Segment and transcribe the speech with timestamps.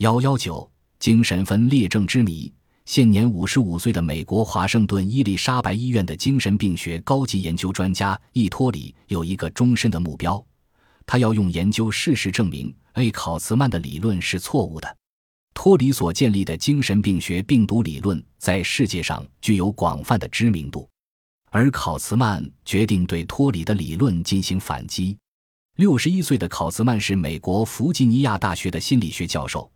[0.00, 0.66] 幺幺九
[0.98, 2.50] 精神分裂症之谜。
[2.86, 10.42] 现年五十五岁的美国华盛顿伊丽莎白医院的精神病学高级研究专家易托里有一个终身的目标，
[11.04, 14.96] 他要用研究事实证明 A 考茨曼的理论是错误的。
[15.52, 20.88] 托里所建立的精神病学病毒理论在世界上具有广泛的知名度，
[21.50, 25.14] 而考茨曼决定对托里的理论进行反击。
[25.76, 29.70] 六十一岁的考茨曼是美国弗吉尼亚大学的心理学教授。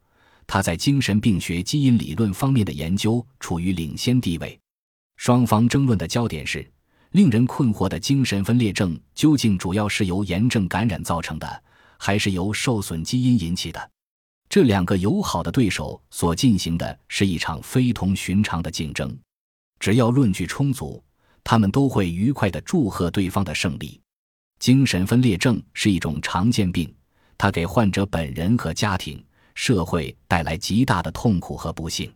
[0.46, 4.58] 他在精神病学基因理论方面的研究处于领先地位。
[5.16, 6.68] 双方争论的焦点是：
[7.12, 11.62] 令人困惑的精神分裂症究竟主要是由炎症感染造成的，
[11.98, 13.90] 还是由受损基因引起的？
[14.48, 19.16] 这两个友好的对手所进行的是一场非同寻常的竞争。
[19.80, 21.02] 只要论据充足，
[21.42, 24.00] 他们都会愉快地祝贺对方的胜利。
[24.58, 26.92] 精神分裂症是一种常见病，
[27.36, 29.22] 它给患者本人和家庭。
[29.54, 32.12] 社会带来极大的痛苦和不幸。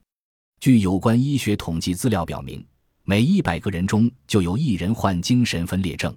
[0.61, 2.65] 据有关医学统计资料表明，
[3.05, 6.17] 每一百个人中就有一人患精神分裂症。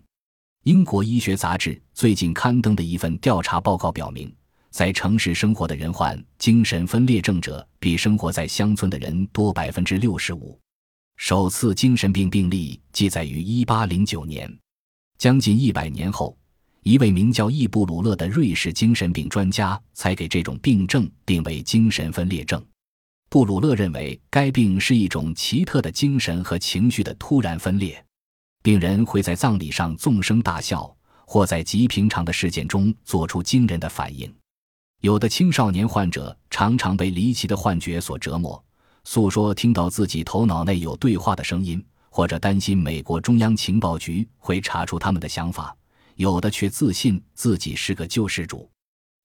[0.64, 4.34] 英国医学杂志最近刊登的一份调查报告表明，
[4.70, 10.60] 在城市生活的人患精神分裂症者比生活在乡村的人多百分之六十五。
[11.18, 14.52] 首次精神病病例记载于一八零九年，
[15.18, 16.36] 将近一百年后。
[16.84, 22.64] 一位名叫易布鲁勒的瑞士精神病专家才给这种病症定为精神分裂症。
[23.30, 28.04] 布鲁勒认为，该病是一种奇特的精神和情绪的突然分裂。
[28.64, 30.92] 病人会在葬礼上纵声大笑，
[31.26, 34.34] 或在极平常的事件中做出惊人的反应。
[35.02, 38.64] 有的青少年患者常常被离奇的幻觉所折磨，
[39.04, 45.76] 诉说听到自己头脑内有对话的声音，或者担心美国中央情报局会查出他们的想法。
[46.16, 48.70] 有的却自信自己是个救世主。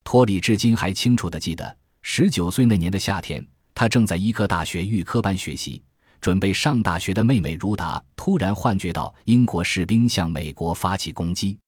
[0.05, 5.83] 托里至今还清楚地记得，十九岁那年的夏天，他正在医科大学预科班学习，
[6.21, 11.59] 准备上大学的妹妹如达突然幻觉到英国士兵向美国发起攻击。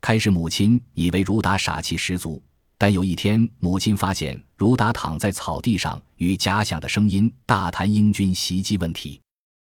[0.00, 2.42] 开始，母亲以为如达傻气十足，
[2.78, 9.20] 但有一天，母亲发现如达躺在草地上，与假想的声音大谈英军袭击问题。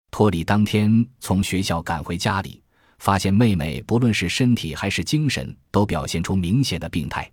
[0.09, 2.62] 托里当天从学校赶回家里。
[3.03, 7.29] 发现妹妹不论是身体还是精神都表现出明显的病态。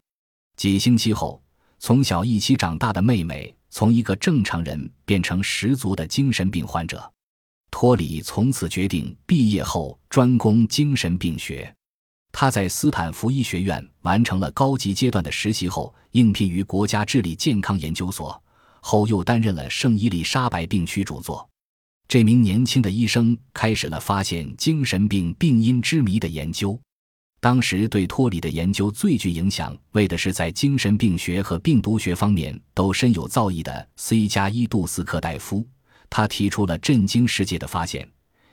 [0.56, 1.40] 几星期后，
[1.78, 7.08] 从小一起长大的妹妹从一个正常人变成十足的精神病患者。
[7.70, 11.72] 托里从此决定毕业后专攻精神病学。
[12.32, 18.42] 他在斯坦福医学院完成了高级阶段的实习后，应聘于国家智力健康研究所，
[18.80, 21.48] 后又担任了圣伊丽莎白病区主座。
[22.10, 26.76] 这名年轻的医生开始了发现精神病病因之谜的研究。
[27.40, 35.64] 当时对托里的研究最具影响，为的是在精神病学和病毒学方面都深有造诣的 C 加一杜斯克戴夫。
[36.10, 38.04] 他提出了震惊世界的发现：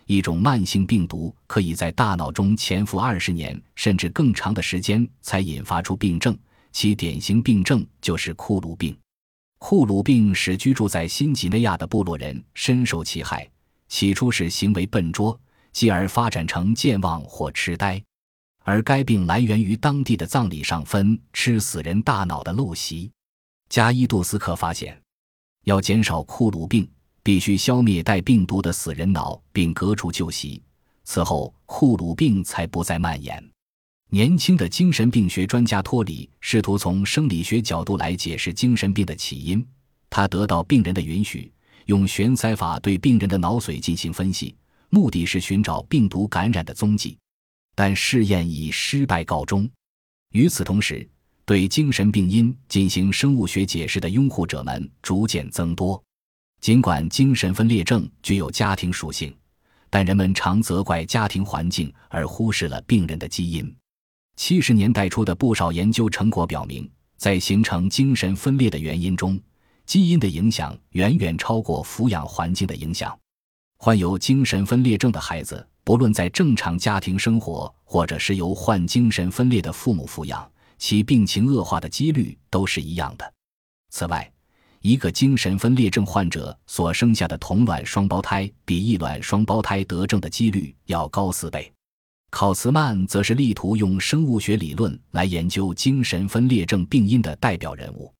[0.05, 6.37] 一种慢性病毒可以在大脑中潜伏二十年甚至更长的时间才引发出病症。
[6.71, 8.95] 其典型病症就是库鲁病。
[9.59, 13.49] 库鲁病使居住在新几内亚的部落人深受其害。
[13.89, 15.39] 起初是行为笨拙，
[15.71, 18.01] 继而发展成健忘或痴呆。
[18.63, 23.09] 而该病来源于当地的葬礼上分吃死人大脑的陋习。
[23.69, 25.01] 加伊杜斯克发现，
[25.63, 26.89] 要减少库鲁病，
[27.23, 30.61] 必须消灭带病毒的死人脑，并革除旧习。
[31.05, 33.41] 此后，库鲁病才不再蔓延。
[34.09, 39.65] 年轻的精神病学专家托里试图从生理学角度来解释精神病的起因。
[40.09, 41.51] 他得到病人的允许，
[41.87, 44.55] 用悬塞法对病人的脑髓进行分析，
[44.89, 47.17] 目的是寻找病毒感染的踪迹。
[47.75, 49.69] 但试验以失败告终。
[50.31, 51.07] 与此同时，
[51.45, 56.01] 对精神病因进行生物学解释的拥护者们逐渐增多。
[56.61, 59.35] 尽管精神分裂症具有家庭属性，
[59.89, 63.75] 但人们常责怪家庭环境，而忽视了病人的基因。
[64.37, 69.37] 七十年代初的不少研究成果表明，在形成精神分裂的原因中，
[69.85, 73.17] 基因的影响远远超过抚养环境的影响。
[73.79, 83.33] 患有精神分裂症的孩子，不论在正常家庭生活，或者是由患精神分裂的父母抚养，其病情恶化的几率都是一样的。
[83.89, 84.31] 此外，
[84.81, 91.71] 一个精神分裂症患者所生下的同卵双胞胎，比异卵双胞胎得症的几率要高四倍。
[92.29, 98.13] 考茨曼则是力图用生物学理论来研究精神分裂症病因的代表人物。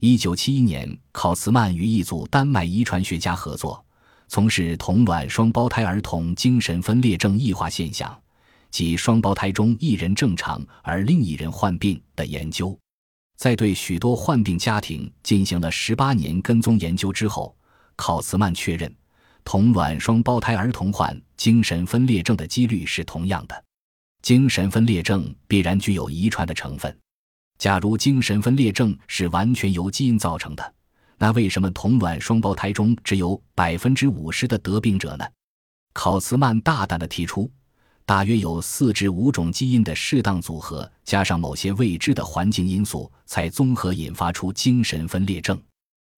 [0.00, 3.82] 一九七一年，考茨曼与一组丹麦遗传学家合作，
[4.28, 8.14] 从事同卵双胞胎儿童精神分裂症异化现象，
[8.70, 12.76] 即双胞胎中一人正常而另一人患病的研究。
[13.36, 17.56] 在对许多患病家庭进行了十八年跟踪研究之后，
[17.96, 18.92] 考茨曼确认，
[19.44, 23.64] 同卵双胞胎儿童患精神分裂症的几率是同样的。
[24.22, 26.96] 精神分裂症必然具有遗传的成分。
[27.58, 30.74] 假如精神分裂症是完全由基因造成的，
[31.18, 35.24] 那为什么同卵双胞胎中只有百分之五十的得病者呢？
[35.92, 37.50] 考茨曼大胆地提出。
[38.06, 45.58] 大约有四至五种基因的适当组合，加上某些未知的环境因素，才综合引发出精神分裂症。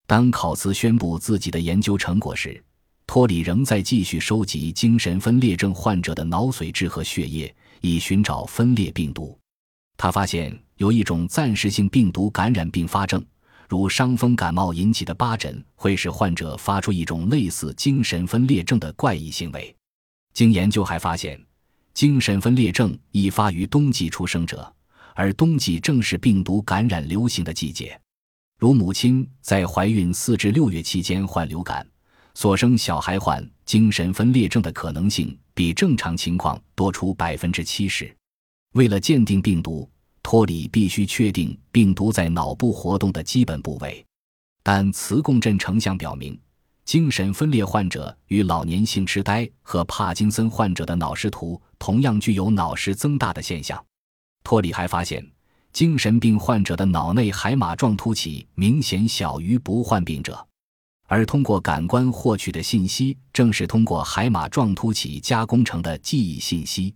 [0.07, 2.63] 当考茨宣布自己的研究成果时，
[3.07, 9.39] 托里仍在继续收集精神分裂症患者的脑髓质和血液，以寻找分裂病毒。
[9.97, 13.25] 他发现有一种暂时性病毒感染并发症，
[13.69, 19.75] 如伤风感冒引起的疤疹，会使患者发出一种类似精神分裂症的怪异行为。
[20.33, 21.41] 经研究还发现。
[21.95, 24.75] 精神分裂症易发于冬季出生者，
[25.15, 27.97] 而冬季正是病毒感染流行的季节。
[28.59, 31.87] 如母亲在怀孕四至六月期间患流感，
[32.35, 38.15] 所生小孩患精神分裂症的可能性比正常情况多出百分之七十。
[38.75, 39.89] 为了鉴定病毒，
[40.23, 44.05] 托里必须确定病毒在脑部活动的基本部位，
[44.63, 46.39] 但磁共振成像表明。
[46.85, 53.83] 精神分裂患者与老年性痴呆和帕金森患者的脑视图同样具有脑室增大的现象。
[54.43, 55.27] 托里还发现，
[55.73, 60.47] 精神病患者的脑内海马状突起明显小于不患病者，
[61.07, 66.95] 而通过感官获取的信息正是通过海马状突起加工成的记忆信息。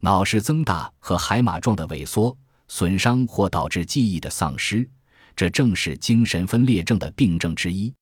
[0.00, 2.36] 脑室增大和海马状的萎缩、
[2.68, 4.88] 损伤或导致记忆的丧失，
[5.36, 7.92] 这正是精神分裂症的病症之一。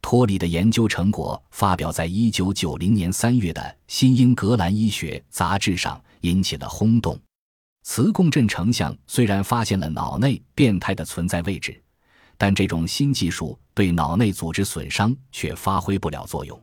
[0.00, 7.20] 托里的研究成果发表在一九九零年三月的《新英格兰医学》杂志上，引起了轰动。
[7.84, 11.80] 磁共振成像虽然发现了脑内变态的存在位置，
[12.42, 16.60] 但这种新技术对脑内组织损伤却发挥不了作用。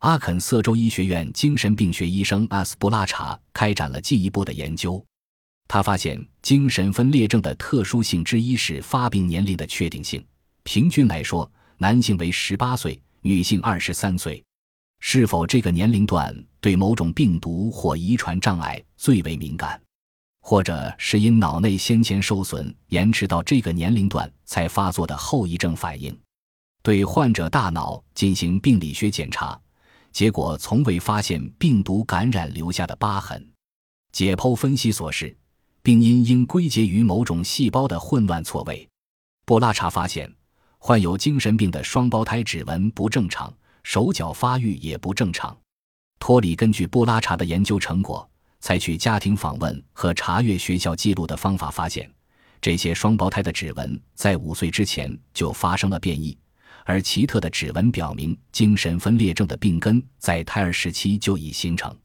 [0.00, 5.02] 阿肯色州医学院精神病学医生阿斯布拉查开展了进一步的研究，
[5.68, 10.22] 他发现精神分裂症的特殊性之一是发病年龄的确定性。
[10.64, 11.50] 平均来说。
[11.78, 14.42] 男性为十八岁，女性二十三岁。
[15.00, 19.78] 是否这个年龄段对某种病毒或遗传障碍最为敏感，
[20.48, 26.16] 或者是因脑内先前受损，延迟到这个年龄段才发作的后遗症反应？
[26.84, 29.60] 对患者大脑进行病理学检查，
[30.12, 33.44] 结果从未发现病毒感染留下的疤痕。
[34.12, 35.36] 解剖分析所示，
[35.82, 38.88] 病因应归结于某种细胞的混乱错位。
[39.44, 40.32] 布拉查发现。
[40.78, 43.52] 患有精神病的双胞胎指纹不正常，
[43.82, 45.56] 手脚发育也不正常。
[46.20, 48.30] 托里根据布拉查的研究成果，
[48.60, 52.10] 采取家庭访问和查阅学校记录的方法，发现
[52.60, 56.36] 这些双胞胎的指纹在五岁之前就发生了变异，
[56.84, 61.96] 而奇特的指纹表明精神分裂症的病根在胎儿时期就已形成。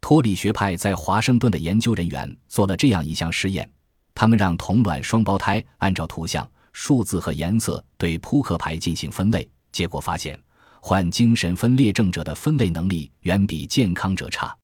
[0.00, 3.68] 托里学派在华盛顿的研究人员做了这样一项实验，
[4.14, 6.48] 他们让同卵双胞胎按照图像。
[6.78, 10.38] 数字和颜色对扑克牌进行分类，结果发现，
[10.82, 14.54] 患精神分裂症者的分类能力远比健康者差。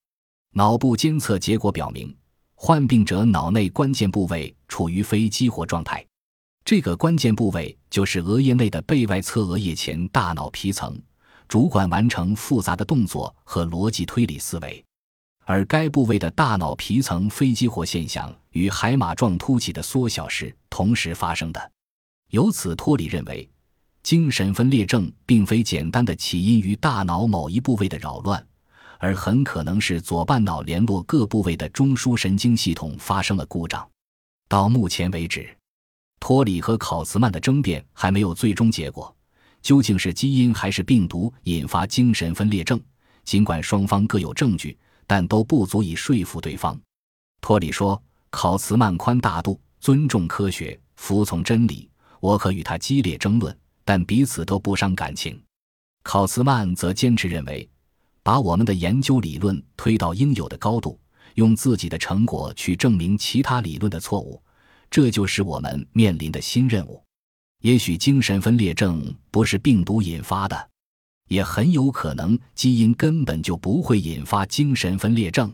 [0.54, 2.14] 脑部监测结果表明，
[2.54, 6.04] 患病者脑内关键部位处于非激活状态，
[6.62, 11.00] 这个关键部位就是额叶内的背外侧额叶前大脑皮层，
[11.48, 14.84] 主管完成复杂的动作和逻辑推理思维。
[15.46, 21.72] 而该部位的大脑皮层非激活现象与海马状突起的缩小是同时发生的。
[22.28, 23.50] 由此，托里认为，
[24.02, 28.46] 精神分裂症并非简单的起因于大脑某一部位的扰乱，
[29.02, 33.84] 而很可能是左半脑联络各部位的中枢神经系统发生了故障。
[34.48, 35.52] 到目前为止，
[36.20, 39.12] 托里和考茨曼的争辩还没有最终结果，
[39.60, 42.80] 究竟是基因还是病毒引发精神分裂症？
[43.24, 46.80] 尽管双方各有证据，但都不足以说服对方。
[47.40, 51.90] 托里说：“考茨曼宽大度，尊重科学，服从真理。”
[52.20, 55.42] 我可与他激烈争论，但彼此都不伤感情。
[56.04, 57.68] 考茨曼则坚持认为，
[58.22, 60.98] 把我们的研究理论推到应有的高度，
[61.34, 64.40] 用自己的成果去证明其他理论的错误，
[64.90, 67.02] 这就是我们面临的新任务。
[67.62, 70.68] 也许精神分裂症不是病毒引发的，
[71.28, 75.52] 也很有可能基因根本就不会引发精神分裂症。